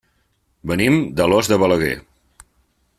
[0.71, 1.95] Venim d'Alòs de Balaguer.